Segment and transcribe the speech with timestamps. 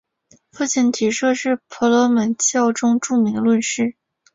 [0.51, 3.95] 父亲提舍是婆罗门教中著名论师。